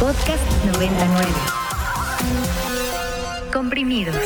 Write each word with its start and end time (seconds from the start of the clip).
Podcast 0.00 0.42
99. 0.72 1.26
Comprimidos. 3.52 4.16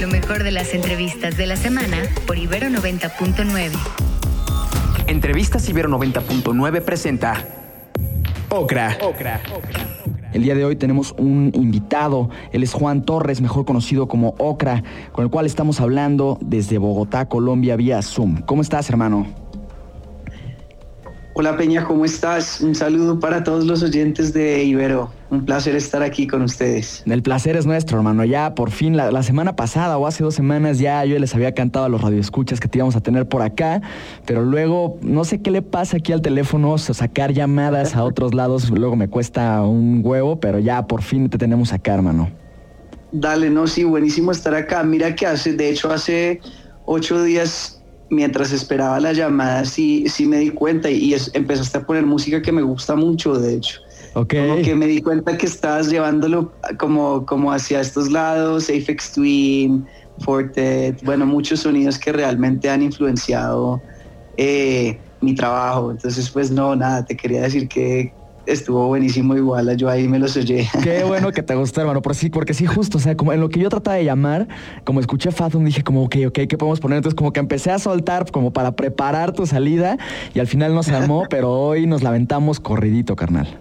Lo 0.00 0.08
mejor 0.08 0.42
de 0.42 0.50
las 0.50 0.74
entrevistas 0.74 1.36
de 1.36 1.46
la 1.46 1.54
semana 1.54 1.98
por 2.26 2.36
Ibero 2.36 2.66
90.9. 2.68 3.70
Entrevistas 5.06 5.68
Ibero 5.68 5.88
90.9 5.88 6.82
presenta 6.82 7.46
Ocra. 8.48 8.98
Ocra. 9.00 9.40
El 10.32 10.42
día 10.42 10.56
de 10.56 10.64
hoy 10.64 10.74
tenemos 10.74 11.14
un 11.16 11.52
invitado, 11.54 12.30
él 12.52 12.64
es 12.64 12.72
Juan 12.72 13.04
Torres, 13.04 13.40
mejor 13.40 13.64
conocido 13.64 14.08
como 14.08 14.34
Ocra, 14.38 14.82
con 15.12 15.24
el 15.24 15.30
cual 15.30 15.46
estamos 15.46 15.80
hablando 15.80 16.38
desde 16.40 16.78
Bogotá, 16.78 17.28
Colombia, 17.28 17.76
vía 17.76 18.02
Zoom. 18.02 18.42
¿Cómo 18.42 18.62
estás, 18.62 18.90
hermano? 18.90 19.39
Hola 21.40 21.56
Peña, 21.56 21.84
¿cómo 21.84 22.04
estás? 22.04 22.60
Un 22.60 22.74
saludo 22.74 23.18
para 23.18 23.42
todos 23.42 23.64
los 23.64 23.82
oyentes 23.82 24.34
de 24.34 24.62
Ibero. 24.62 25.10
Un 25.30 25.46
placer 25.46 25.74
estar 25.74 26.02
aquí 26.02 26.26
con 26.26 26.42
ustedes. 26.42 27.02
El 27.06 27.22
placer 27.22 27.56
es 27.56 27.64
nuestro, 27.64 27.96
hermano. 27.96 28.26
Ya 28.26 28.54
por 28.54 28.70
fin, 28.70 28.94
la, 28.94 29.22
semana 29.22 29.56
pasada 29.56 29.96
o 29.96 30.06
hace 30.06 30.22
dos 30.22 30.34
semanas 30.34 30.80
ya 30.80 31.02
yo 31.06 31.18
les 31.18 31.34
había 31.34 31.54
cantado 31.54 31.86
a 31.86 31.88
los 31.88 32.02
radioescuchas 32.02 32.60
que 32.60 32.68
te 32.68 32.76
íbamos 32.76 32.94
a 32.94 33.00
tener 33.00 33.26
por 33.26 33.40
acá, 33.40 33.80
pero 34.26 34.44
luego 34.44 34.98
no 35.00 35.24
sé 35.24 35.40
qué 35.40 35.50
le 35.50 35.62
pasa 35.62 35.96
aquí 35.96 36.12
al 36.12 36.20
teléfono, 36.20 36.76
sacar 36.76 37.32
llamadas 37.32 37.96
a 37.96 38.04
otros 38.04 38.34
lados, 38.34 38.68
luego 38.68 38.94
me 38.94 39.08
cuesta 39.08 39.62
un 39.62 40.02
huevo, 40.04 40.40
pero 40.40 40.58
ya 40.58 40.86
por 40.86 41.00
fin 41.00 41.30
te 41.30 41.38
tenemos 41.38 41.72
acá, 41.72 41.94
hermano. 41.94 42.28
Dale, 43.12 43.48
no, 43.48 43.66
sí, 43.66 43.84
buenísimo 43.84 44.30
estar 44.30 44.54
acá. 44.54 44.82
Mira 44.82 45.14
que 45.14 45.24
hace, 45.24 45.54
de 45.54 45.70
hecho, 45.70 45.90
hace 45.90 46.42
ocho 46.84 47.22
días 47.22 47.79
mientras 48.10 48.52
esperaba 48.52 49.00
la 49.00 49.12
llamada 49.12 49.64
sí, 49.64 50.04
sí 50.08 50.26
me 50.26 50.38
di 50.38 50.50
cuenta 50.50 50.90
y, 50.90 51.14
empezaste 51.32 51.78
a 51.78 51.86
poner 51.86 52.04
música 52.04 52.42
que 52.42 52.52
me 52.52 52.62
gusta 52.62 52.96
mucho, 52.96 53.38
de 53.38 53.54
hecho. 53.54 53.78
Okay. 54.14 54.48
Como 54.48 54.62
que 54.62 54.74
me 54.74 54.86
di 54.86 55.00
cuenta 55.00 55.38
que 55.38 55.46
estabas 55.46 55.88
llevándolo 55.88 56.52
como, 56.78 57.24
como 57.24 57.52
hacia 57.52 57.80
estos 57.80 58.10
lados, 58.10 58.68
Apex 58.68 59.12
Twin, 59.12 59.86
Fortet, 60.18 61.00
bueno, 61.04 61.24
muchos 61.24 61.60
sonidos 61.60 61.98
que 61.98 62.12
realmente 62.12 62.68
han 62.68 62.82
influenciado 62.82 63.82
eh, 64.36 65.00
mi 65.20 65.34
trabajo. 65.34 65.92
Entonces, 65.92 66.28
pues 66.30 66.50
no, 66.50 66.74
nada, 66.74 67.04
te 67.04 67.16
quería 67.16 67.42
decir 67.42 67.68
que, 67.68 68.14
estuvo 68.46 68.86
buenísimo 68.88 69.36
igual, 69.36 69.76
yo 69.76 69.88
ahí 69.88 70.08
me 70.08 70.18
los 70.18 70.36
oye. 70.36 70.68
Qué 70.82 71.04
bueno 71.06 71.32
que 71.32 71.42
te 71.42 71.54
gustó, 71.54 71.80
hermano, 71.80 72.02
por 72.02 72.14
sí, 72.14 72.30
porque 72.30 72.54
sí, 72.54 72.66
justo, 72.66 72.98
o 72.98 73.00
sea, 73.00 73.16
como 73.16 73.32
en 73.32 73.40
lo 73.40 73.48
que 73.48 73.60
yo 73.60 73.68
trataba 73.68 73.96
de 73.96 74.04
llamar, 74.04 74.48
como 74.84 75.00
escuché 75.00 75.30
Fathom, 75.30 75.64
dije 75.64 75.82
como, 75.82 76.04
ok, 76.04 76.16
ok, 76.28 76.40
¿qué 76.48 76.58
podemos 76.58 76.80
poner? 76.80 76.98
Entonces 76.98 77.16
como 77.16 77.32
que 77.32 77.40
empecé 77.40 77.70
a 77.70 77.78
soltar 77.78 78.30
como 78.30 78.52
para 78.52 78.72
preparar 78.72 79.32
tu 79.32 79.46
salida 79.46 79.98
y 80.34 80.40
al 80.40 80.46
final 80.46 80.74
nos 80.74 80.88
armó, 80.88 81.24
pero 81.30 81.52
hoy 81.52 81.86
nos 81.86 82.02
lamentamos 82.02 82.60
corridito, 82.60 83.16
carnal. 83.16 83.60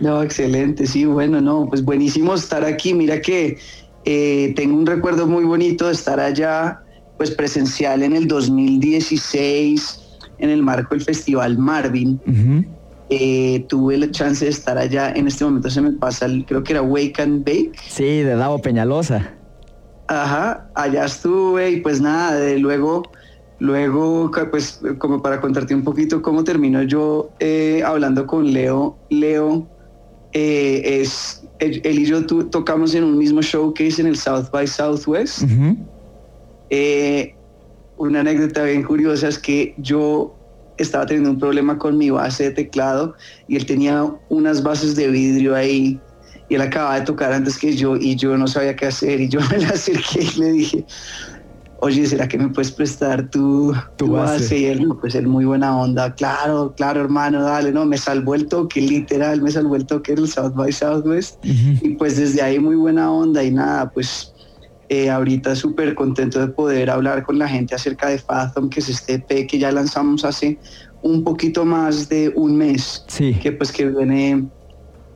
No, 0.00 0.22
excelente, 0.22 0.86
sí, 0.86 1.06
bueno, 1.06 1.40
no, 1.40 1.66
pues 1.68 1.82
buenísimo 1.82 2.34
estar 2.34 2.64
aquí, 2.64 2.92
mira 2.92 3.20
que 3.20 3.56
eh, 4.04 4.52
tengo 4.54 4.76
un 4.76 4.86
recuerdo 4.86 5.26
muy 5.26 5.44
bonito 5.44 5.86
de 5.86 5.92
estar 5.92 6.20
allá, 6.20 6.80
pues 7.16 7.30
presencial 7.30 8.02
en 8.02 8.14
el 8.14 8.28
2016, 8.28 10.00
en 10.38 10.50
el 10.50 10.62
marco 10.62 10.94
del 10.94 11.02
Festival 11.02 11.56
Marvin. 11.56 12.20
Eh, 13.08 13.64
tuve 13.68 13.96
la 13.98 14.10
chance 14.10 14.44
de 14.44 14.50
estar 14.50 14.76
allá. 14.76 15.12
En 15.12 15.28
este 15.28 15.44
momento 15.44 15.70
se 15.70 15.80
me 15.80 15.92
pasa, 15.92 16.26
creo 16.46 16.62
que 16.64 16.72
era 16.72 16.82
Wake 16.82 17.22
and 17.22 17.44
Bake. 17.44 17.72
Sí, 17.88 18.22
de 18.22 18.34
Davo 18.34 18.58
Peñalosa. 18.60 19.32
Ajá, 20.08 20.68
allá 20.74 21.04
estuve 21.04 21.70
y 21.70 21.80
pues 21.80 22.00
nada, 22.00 22.36
de 22.36 22.58
luego, 22.58 23.02
luego, 23.58 24.30
pues 24.50 24.80
como 24.98 25.20
para 25.20 25.40
contarte 25.40 25.74
un 25.74 25.82
poquito 25.82 26.22
cómo 26.22 26.44
termino 26.44 26.82
yo 26.82 27.30
eh, 27.38 27.82
hablando 27.84 28.26
con 28.26 28.52
Leo. 28.52 28.96
Leo 29.08 29.68
eh, 30.32 31.00
es, 31.00 31.42
él, 31.58 31.80
y 31.84 32.06
yo 32.06 32.26
tocamos 32.26 32.94
en 32.94 33.04
un 33.04 33.18
mismo 33.18 33.40
showcase 33.40 34.00
en 34.00 34.08
el 34.08 34.16
South 34.16 34.50
by 34.52 34.66
Southwest. 34.66 35.42
una 37.96 38.20
anécdota 38.20 38.64
bien 38.64 38.82
curiosa 38.82 39.28
es 39.28 39.38
que 39.38 39.74
yo 39.78 40.36
estaba 40.82 41.06
teniendo 41.06 41.30
un 41.30 41.38
problema 41.38 41.78
con 41.78 41.96
mi 41.96 42.10
base 42.10 42.44
de 42.44 42.50
teclado 42.52 43.14
y 43.46 43.56
él 43.56 43.66
tenía 43.66 44.04
unas 44.28 44.62
bases 44.62 44.96
de 44.96 45.08
vidrio 45.08 45.54
ahí 45.54 46.02
y 46.48 46.54
él 46.54 46.60
acababa 46.60 46.98
de 46.98 47.06
tocar 47.06 47.32
antes 47.32 47.58
que 47.58 47.74
yo 47.74 47.96
y 47.96 48.16
yo 48.16 48.36
no 48.36 48.46
sabía 48.46 48.76
qué 48.76 48.86
hacer 48.86 49.20
y 49.20 49.28
yo 49.28 49.40
me 49.50 49.58
le 49.58 49.66
acerqué 49.66 50.22
y 50.22 50.38
le 50.38 50.52
dije, 50.52 50.86
oye, 51.76 52.06
¿será 52.06 52.28
que 52.28 52.38
me 52.38 52.48
puedes 52.48 52.72
prestar 52.72 53.28
tu, 53.30 53.74
tu, 53.96 54.12
base? 54.12 54.58
Y 54.58 54.64
él, 54.66 54.86
pues 55.00 55.14
él 55.14 55.26
muy 55.26 55.44
buena 55.44 55.76
onda, 55.76 56.14
claro, 56.14 56.74
claro 56.76 57.00
hermano, 57.00 57.42
dale, 57.42 57.72
no, 57.72 57.84
me 57.84 57.98
salvó 57.98 58.34
el 58.34 58.48
toque, 58.48 58.80
literal, 58.80 59.42
me 59.42 59.50
salvó 59.50 59.76
el 59.76 59.86
toque 59.86 60.14
del 60.14 60.28
South 60.28 60.54
by 60.54 60.72
Southwest 60.72 61.44
y 61.44 61.90
pues 61.96 62.16
desde 62.16 62.42
ahí 62.42 62.58
muy 62.58 62.76
buena 62.76 63.10
onda 63.10 63.42
y 63.42 63.50
nada, 63.50 63.90
pues 63.90 64.35
eh, 64.88 65.10
ahorita 65.10 65.56
súper 65.56 65.94
contento 65.94 66.38
de 66.38 66.48
poder 66.48 66.90
hablar 66.90 67.24
con 67.24 67.38
la 67.38 67.48
gente 67.48 67.74
acerca 67.74 68.08
de 68.08 68.18
Fathom, 68.18 68.68
que 68.68 68.80
es 68.80 68.88
este 68.88 69.14
EP 69.14 69.46
que 69.48 69.58
ya 69.58 69.72
lanzamos 69.72 70.24
hace 70.24 70.58
un 71.02 71.24
poquito 71.24 71.64
más 71.64 72.08
de 72.08 72.32
un 72.34 72.56
mes, 72.56 73.04
sí. 73.08 73.34
que 73.34 73.52
pues 73.52 73.72
que 73.72 73.86
viene 73.86 74.48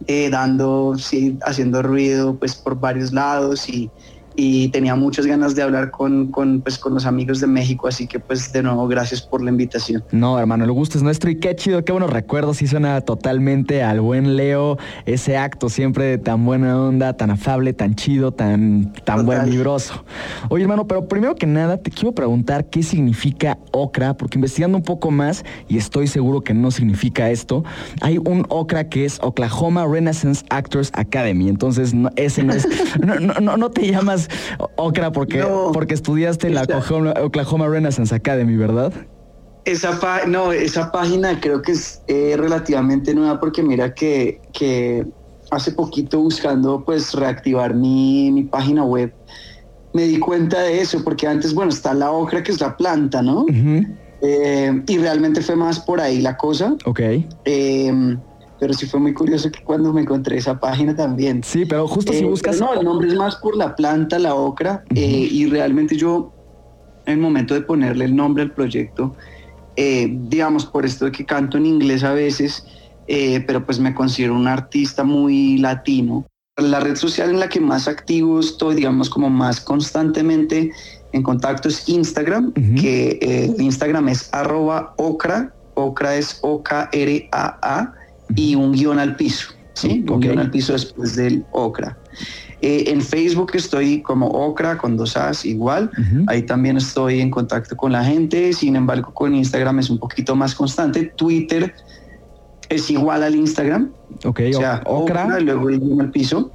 eh, 0.07 0.31
dando, 0.31 0.95
sí, 0.99 1.39
haciendo 1.43 1.83
ruido 1.83 2.39
pues 2.39 2.55
por 2.55 2.79
varios 2.79 3.13
lados 3.13 3.69
y, 3.69 3.91
y 4.37 4.69
tenía 4.69 4.95
muchas 4.95 5.27
ganas 5.27 5.55
de 5.55 5.63
hablar 5.63 5.91
con, 5.91 6.29
con, 6.29 6.61
pues, 6.61 6.79
con 6.79 6.95
los 6.95 7.07
amigos 7.07 7.41
de 7.41 7.47
México, 7.47 7.89
así 7.89 8.07
que 8.07 8.19
pues 8.19 8.53
de 8.53 8.63
nuevo 8.63 8.87
gracias 8.89 9.23
por 9.23 9.43
la 9.43 9.51
invitación. 9.51 10.05
No, 10.13 10.39
hermano, 10.39 10.65
el 10.65 10.73
gusto 10.73 10.99
es 10.99 11.05
nuestro 11.05 11.31
y 11.31 11.37
qué 11.37 11.55
chido, 11.57 11.85
qué 11.85 11.93
buenos 11.93 12.11
recuerdos, 12.11 12.63
y 12.63 12.67
suena 12.67 13.01
totalmente 13.01 13.83
al 13.83 14.01
buen 14.01 14.37
Leo, 14.37 14.79
ese 15.07 15.37
acto 15.37 15.69
siempre 15.69 16.05
de 16.05 16.19
tan 16.19 16.45
buena 16.45 16.81
onda, 16.81 17.17
tan 17.17 17.31
afable, 17.31 17.73
tan 17.73 17.95
chido, 17.95 18.33
tan, 18.33 18.93
tan 19.05 19.27
buen 19.27 19.45
vibroso. 19.45 20.05
Oye, 20.49 20.63
hermano, 20.63 20.87
pero 20.87 21.09
primero 21.09 21.35
que 21.35 21.47
nada 21.47 21.79
te 21.79 21.91
quiero 21.91 22.13
preguntar 22.13 22.71
qué 22.71 22.83
significa 22.83 23.59
OCRA, 23.73 24.17
porque 24.17 24.39
investigando 24.39 24.79
un 24.79 24.85
poco 24.85 25.11
más, 25.11 25.45
y 25.69 25.79
estoy 25.79 26.07
seguro 26.07 26.43
que 26.43 26.55
no 26.55 26.71
significa 26.71 27.31
esto, 27.31 27.65
hay 28.01 28.19
un 28.19 28.47
OCRA 28.49 28.89
que 28.89 29.05
es 29.05 29.19
Oklahoma 29.23 29.87
Renaissance 29.87 30.45
Actors 30.51 30.91
Academy, 30.95 31.49
entonces 31.49 31.95
ese 32.17 32.43
no 32.43 32.53
es, 32.53 32.67
no, 33.01 33.19
no, 33.19 33.57
no 33.57 33.71
te 33.71 33.91
llamas 33.91 34.20
Ocra 34.77 35.13
porque, 35.13 35.45
porque 35.73 35.95
estudiaste 35.95 36.51
la 36.51 36.63
Oklahoma, 37.23 37.69
Renaissance 37.69 38.15
Academy, 38.15 38.57
¿verdad? 38.57 38.93
Esa 39.65 39.99
no, 40.27 40.53
esa 40.53 40.91
página 40.91 41.39
creo 41.41 41.61
que 41.63 41.73
es 41.73 42.03
eh, 42.09 42.35
relativamente 42.39 43.15
nueva 43.15 43.39
porque 43.39 43.63
mira 43.63 43.93
que, 43.93 44.41
que 44.53 45.07
hace 45.51 45.73
poquito 45.73 46.21
buscando 46.21 46.83
pues 46.85 47.13
reactivar 47.13 47.75
mi, 47.75 48.31
mi, 48.33 48.45
página 48.45 48.85
web 48.85 49.13
me 49.93 50.05
di 50.05 50.19
cuenta 50.19 50.61
de 50.61 50.81
eso 50.81 51.03
porque 51.05 51.27
antes, 51.27 51.55
bueno, 51.55 51.71
está 51.71 51.95
la 51.95 52.11
ocra 52.11 52.43
que 52.43 52.53
es 52.53 52.61
la 52.61 52.77
planta, 52.77 53.23
¿no? 53.23 53.45
Eh, 54.23 54.83
y 54.87 54.99
realmente 54.99 55.41
fue 55.41 55.57
más 55.57 55.81
por 55.81 56.01
ahí 56.01 56.21
la 56.21 56.37
cosa. 56.37 56.77
Ok. 56.85 57.01
Eh, 57.45 58.17
pero 58.61 58.75
sí 58.75 58.87
fue 58.87 59.01
muy 59.01 59.15
curioso 59.15 59.51
que 59.51 59.65
cuando 59.65 59.93
me 59.93 60.03
encontré 60.03 60.37
esa 60.37 60.61
página 60.61 60.95
también. 60.95 61.43
Sí, 61.43 61.65
pero 61.65 61.89
justo 61.89 62.13
si 62.13 62.19
eh, 62.19 62.27
buscas... 62.27 62.61
No, 62.61 62.75
el 62.75 62.85
nombre 62.85 63.09
es 63.09 63.15
más 63.15 63.37
por 63.37 63.57
la 63.57 63.75
planta, 63.75 64.19
la 64.19 64.35
ocra, 64.35 64.85
eh, 64.95 65.29
y 65.31 65.47
realmente 65.47 65.97
yo, 65.97 66.31
en 67.07 67.15
el 67.15 67.19
momento 67.21 67.55
de 67.55 67.63
ponerle 67.63 68.05
el 68.05 68.15
nombre 68.15 68.43
al 68.43 68.53
proyecto, 68.53 69.17
eh, 69.77 70.15
digamos, 70.29 70.67
por 70.67 70.85
esto 70.85 71.07
de 71.07 71.13
que 71.13 71.25
canto 71.25 71.57
en 71.57 71.65
inglés 71.65 72.05
a 72.05 72.13
veces, 72.13 72.65
pero 73.47 73.67
pues 73.67 73.81
me 73.81 73.93
considero 73.93 74.37
un 74.37 74.47
artista 74.47 75.03
muy 75.03 75.59
latino. 75.59 76.25
La 76.57 76.79
red 76.79 76.95
social 76.95 77.31
en 77.31 77.41
la 77.41 77.49
que 77.49 77.59
más 77.59 77.89
activo 77.89 78.39
estoy, 78.39 78.77
digamos, 78.77 79.11
como 79.11 79.29
más 79.29 79.61
constantemente 79.61 80.71
en 81.13 81.23
contacto 81.25 81.69
es 81.69 81.89
Instagram, 81.89 82.53
que 82.53 83.53
Instagram 83.59 84.11
es 84.11 84.33
arroba 84.33 84.95
ocra, 84.97 85.53
ocra 85.75 86.15
es 86.15 86.39
O-K-R-A-A, 86.43 87.95
y 88.35 88.55
un 88.55 88.73
guion 88.73 88.99
al 88.99 89.17
piso, 89.17 89.53
¿sí? 89.75 90.05
Un 90.09 90.21
guion 90.21 90.39
al 90.39 90.51
piso 90.51 90.73
después 90.73 91.17
del 91.17 91.45
Ocra. 91.53 91.97
Eh, 92.63 92.85
en 92.89 93.01
Facebook 93.01 93.53
estoy 93.55 94.03
como 94.03 94.27
Ocra 94.27 94.77
con 94.77 94.97
dos 94.97 95.17
As 95.17 95.45
igual. 95.47 95.91
Ahí 96.27 96.43
también 96.43 96.77
estoy 96.77 97.21
en 97.21 97.31
contacto 97.31 97.77
con 97.77 97.93
la 97.93 98.05
gente. 98.05 98.53
Sin 98.53 98.77
embargo, 98.77 99.15
con 99.15 99.35
Instagram 99.35 99.79
es 99.79 99.89
un 99.89 99.99
poquito 99.99 100.37
más 100.37 100.55
constante. 100.55 101.05
Twitter 101.17 101.75
es 102.69 102.91
igual 102.91 103.23
al 103.23 103.35
Instagram. 103.35 103.91
Ok, 104.25 104.41
o 104.55 104.59
sea, 104.59 104.83
Ocra. 104.85 105.41
luego 105.41 105.71
el 105.71 105.81
guion 105.81 106.01
al 106.03 106.11
piso. 106.11 106.51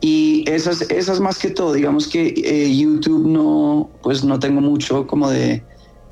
Y 0.00 0.44
esas, 0.50 0.82
esas 0.90 1.20
más 1.20 1.38
que 1.38 1.50
todo, 1.50 1.72
digamos 1.74 2.08
que 2.08 2.34
eh, 2.36 2.76
YouTube 2.76 3.28
no, 3.28 3.88
pues 4.02 4.24
no 4.24 4.40
tengo 4.40 4.60
mucho 4.60 5.06
como 5.06 5.30
de, 5.30 5.62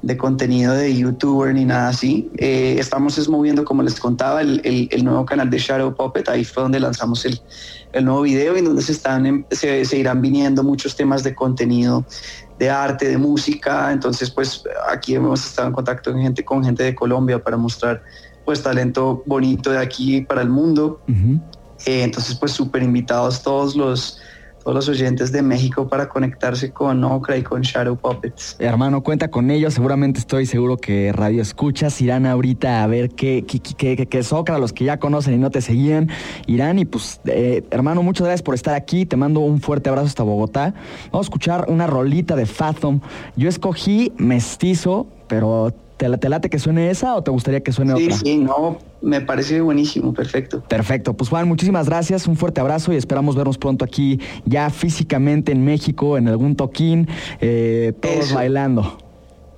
de 0.03 0.17
contenido 0.17 0.73
de 0.75 0.95
youtuber 0.97 1.53
ni 1.53 1.65
nada 1.65 1.89
así. 1.89 2.31
Eh, 2.39 2.77
estamos 2.79 3.19
es 3.19 3.29
moviendo, 3.29 3.65
como 3.65 3.83
les 3.83 4.01
contaba, 4.01 4.41
el, 4.41 4.89
el, 4.91 5.05
nuevo 5.05 5.27
canal 5.27 5.51
de 5.51 5.59
Shadow 5.59 5.95
Puppet. 5.95 6.29
Ahí 6.29 6.45
fue 6.45 6.63
donde 6.63 6.81
lanzamos 6.81 7.25
el, 7.27 7.41
el 7.93 8.05
nuevo 8.05 8.23
video 8.23 8.57
y 8.57 8.63
donde 8.63 8.83
se, 8.83 8.93
están, 8.93 9.47
se, 9.51 9.85
se, 9.85 9.99
irán 9.99 10.23
viniendo 10.23 10.63
muchos 10.63 10.97
temas 10.97 11.23
de 11.23 11.35
contenido, 11.35 12.05
de 12.59 12.71
arte, 12.71 13.09
de 13.09 13.19
música. 13.19 13.93
Entonces, 13.93 14.31
pues 14.31 14.65
aquí 14.91 15.15
hemos 15.15 15.45
estado 15.45 15.69
en 15.69 15.75
contacto 15.75 16.13
con 16.13 16.23
gente, 16.23 16.45
con 16.45 16.65
gente 16.65 16.83
de 16.83 16.95
Colombia 16.95 17.43
para 17.43 17.57
mostrar 17.57 18.03
pues 18.45 18.63
talento 18.63 19.23
bonito 19.27 19.71
de 19.71 19.79
aquí 19.79 20.23
para 20.23 20.41
el 20.41 20.49
mundo. 20.49 21.03
Eh, 21.87 22.03
entonces, 22.03 22.35
pues 22.37 22.53
súper 22.53 22.83
invitados 22.83 23.43
todos 23.43 23.77
los, 23.77 24.19
todos 24.63 24.75
los 24.75 24.89
oyentes 24.89 25.33
de 25.33 25.43
México 25.43 25.89
para 25.89 26.09
conectarse 26.09 26.71
con 26.71 27.03
Okra 27.05 27.37
y 27.37 27.43
con 27.43 27.63
Shadow 27.63 27.97
Puppets. 27.97 28.57
Hermano, 28.59 29.03
cuenta 29.03 29.31
con 29.31 29.51
ellos. 29.51 29.75
Seguramente 29.75 30.21
estoy 30.21 30.47
seguro 30.47 30.77
que 30.77 31.13
Radio 31.13 31.43
Escuchas 31.43 32.01
irán 32.01 32.27
ahorita 32.27 32.83
a 32.83 32.87
ver 32.87 33.11
qué, 33.11 33.45
qué, 33.47 33.61
qué, 33.61 34.07
qué 34.07 34.19
es 34.19 34.33
Okra, 34.33 34.59
los 34.59 34.73
que 34.73 34.85
ya 34.85 34.99
conocen 34.99 35.35
y 35.35 35.39
no 35.39 35.51
te 35.51 35.61
seguían. 35.61 36.11
Irán 36.47 36.79
y 36.79 36.85
pues, 36.85 37.21
eh, 37.27 37.65
hermano, 37.71 38.03
muchas 38.03 38.27
gracias 38.27 38.43
por 38.43 38.55
estar 38.55 38.75
aquí. 38.75 39.07
Te 39.07 39.17
mando 39.17 39.41
un 39.41 39.61
fuerte 39.61 39.89
abrazo 39.89 40.09
hasta 40.09 40.23
Bogotá. 40.23 40.75
Vamos 41.11 41.27
a 41.27 41.29
escuchar 41.29 41.67
una 41.69 41.87
rolita 41.87 42.37
de 42.37 42.47
Fathom. 42.47 43.01
Yo 43.37 43.49
escogí 43.49 44.13
Mestizo, 44.17 45.07
pero 45.29 45.73
¿Te, 46.01 46.29
late 46.31 46.49
que 46.49 46.59
suene 46.59 46.91
esa 46.91 47.15
o 47.15 47.23
te 47.23 47.31
gustaría 47.31 47.61
que 47.61 47.73
suene 47.73 47.93
otra? 47.93 48.17
Sí, 48.17 48.23
sí, 48.25 48.39
no, 48.39 48.79
me 49.03 49.21
parece 49.21 49.61
buenísimo, 49.61 50.15
perfecto. 50.15 50.65
Perfecto, 50.67 51.15
pues 51.15 51.29
Juan, 51.29 51.47
muchísimas 51.47 51.91
gracias, 51.91 52.27
un 52.27 52.37
fuerte 52.37 52.63
abrazo 52.63 52.91
y 52.95 52.97
esperamos 52.97 53.37
vernos 53.37 53.59
pronto 53.59 53.85
aquí 53.85 54.19
ya 54.47 54.71
físicamente 54.71 55.53
en 55.53 55.63
México, 55.63 56.17
en 56.17 56.29
algún 56.29 56.57
toquín, 56.57 57.07
eh, 57.43 57.93
todos 58.01 58.33
bailando. 58.33 58.97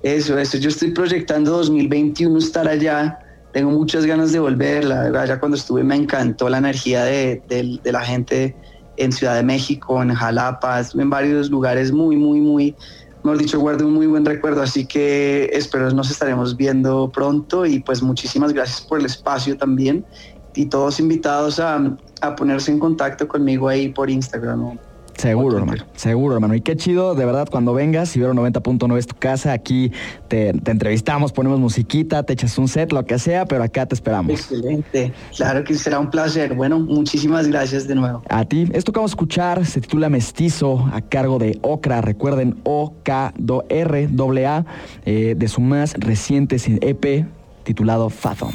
Eso, 0.01 0.37
eso, 0.37 0.57
yo 0.57 0.67
estoy 0.67 0.91
proyectando 0.91 1.51
2021 1.51 2.37
estar 2.37 2.67
allá, 2.67 3.19
tengo 3.53 3.71
muchas 3.71 4.05
ganas 4.05 4.33
de 4.33 4.39
volver, 4.39 4.83
la 4.83 5.03
verdad, 5.03 5.27
ya 5.27 5.39
cuando 5.39 5.55
estuve 5.55 5.81
me 5.85 5.95
encantó 5.95 6.49
la 6.49 6.57
energía 6.57 7.05
de, 7.05 7.41
de 7.47 7.91
la 7.93 8.01
gente 8.01 8.53
en 8.97 9.13
Ciudad 9.13 9.35
de 9.35 9.43
México, 9.43 10.03
en 10.03 10.13
Jalapa, 10.13 10.81
en 10.93 11.09
varios 11.09 11.49
lugares 11.49 11.93
muy, 11.93 12.17
muy, 12.17 12.41
muy 12.41 12.75
mejor 13.23 13.37
dicho, 13.37 13.59
guardo 13.59 13.87
un 13.87 13.93
muy 13.93 14.07
buen 14.07 14.25
recuerdo, 14.25 14.61
así 14.61 14.85
que 14.85 15.49
espero 15.53 15.89
nos 15.91 16.11
estaremos 16.11 16.57
viendo 16.57 17.11
pronto 17.11 17.65
y 17.65 17.79
pues 17.79 18.01
muchísimas 18.01 18.53
gracias 18.53 18.85
por 18.85 18.99
el 18.99 19.05
espacio 19.05 19.57
también 19.57 20.05
y 20.53 20.67
todos 20.69 20.99
invitados 20.99 21.59
a, 21.59 21.97
a 22.21 22.35
ponerse 22.35 22.71
en 22.71 22.79
contacto 22.79 23.27
conmigo 23.27 23.69
ahí 23.69 23.89
por 23.89 24.09
Instagram. 24.09 24.77
Seguro, 25.23 25.57
hermano. 25.57 25.85
Seguro, 25.95 26.35
hermano. 26.35 26.53
Y 26.53 26.59
qué 26.59 26.75
chido, 26.75 27.15
de 27.15 27.25
verdad, 27.25 27.47
cuando 27.49 27.73
vengas, 27.73 28.13
Ibero 28.13 28.33
90.9 28.33 28.97
es 28.97 29.07
tu 29.07 29.15
casa, 29.15 29.53
aquí 29.53 29.89
te, 30.27 30.49
entrevistamos, 30.49 31.31
ponemos 31.31 31.61
musiquita, 31.61 32.23
te 32.23 32.33
echas 32.33 32.57
un 32.57 32.67
set, 32.67 32.91
lo 32.91 33.05
que 33.05 33.17
sea, 33.17 33.45
pero 33.45 33.63
acá 33.63 33.85
te 33.85 33.95
esperamos. 33.95 34.33
Excelente. 34.33 35.13
Claro 35.33 35.63
que 35.63 35.75
será 35.75 35.99
un 35.99 36.09
placer. 36.09 36.53
Bueno, 36.55 36.77
muchísimas 36.77 37.47
gracias 37.47 37.87
de 37.87 37.95
nuevo. 37.95 38.21
A 38.27 38.43
ti. 38.43 38.67
Esto 38.73 38.91
que 38.91 38.99
vamos 38.99 39.11
a 39.11 39.13
escuchar 39.13 39.65
se 39.65 39.79
titula 39.79 40.09
Mestizo, 40.09 40.89
a 40.91 40.99
cargo 40.99 41.39
de 41.39 41.57
Ocra. 41.61 42.01
Recuerden, 42.01 42.59
O-K-R-A, 42.63 44.65
eh, 45.05 45.35
de 45.37 45.47
su 45.47 45.61
más 45.61 45.93
reciente 45.93 46.57
EP 46.81 47.25
titulado 47.63 48.09
Fathom. 48.09 48.51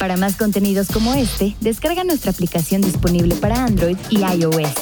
Para 0.00 0.16
más 0.16 0.34
contenidos 0.34 0.88
como 0.88 1.14
este, 1.14 1.54
descarga 1.60 2.02
nuestra 2.02 2.32
aplicación 2.32 2.82
disponible 2.82 3.36
para 3.36 3.64
Android 3.64 3.96
y 4.10 4.18
iOS 4.18 4.81